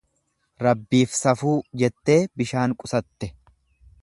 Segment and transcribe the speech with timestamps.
[0.67, 1.53] Rabbiif safuu
[1.83, 3.35] jettee bishaan qusatte.